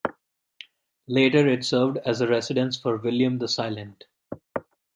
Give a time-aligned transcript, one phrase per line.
[1.07, 4.05] Later it served as a residence for William the Silent.